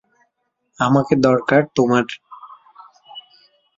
আমাকে 0.79 1.13
দরকার 1.21 1.61
তোমার। 1.75 2.05